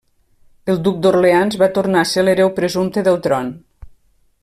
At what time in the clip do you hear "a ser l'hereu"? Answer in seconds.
2.03-2.53